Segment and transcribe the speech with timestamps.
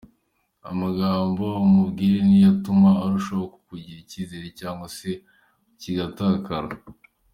[0.71, 5.09] Amagambo umubwire ni yo atuma arushaho kukugirira icyizere cyangwa se
[5.79, 6.69] kigatakara.